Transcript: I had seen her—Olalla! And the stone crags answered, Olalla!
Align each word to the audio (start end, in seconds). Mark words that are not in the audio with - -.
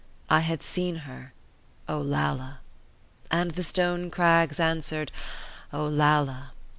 I 0.31 0.39
had 0.39 0.63
seen 0.63 0.95
her—Olalla! 1.05 2.61
And 3.29 3.51
the 3.51 3.61
stone 3.61 4.09
crags 4.09 4.59
answered, 4.59 5.11
Olalla! 5.71 6.53